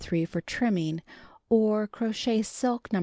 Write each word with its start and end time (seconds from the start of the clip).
3 0.03 0.25
for 0.25 0.41
trimming; 0.41 1.03
or 1.47 1.85
crochet 1.85 2.41
silk 2.41 2.91
No. 2.91 2.99